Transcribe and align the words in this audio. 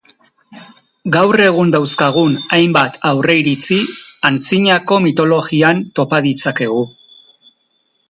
Gaur 1.15 1.43
egun 1.47 1.73
dauzkagun 1.75 2.39
hainbat 2.57 2.99
aurreiritzi 3.11 3.79
antzinako 4.31 5.01
mitologian 5.09 5.89
topa 6.01 6.27
ditzakegu. 6.31 6.87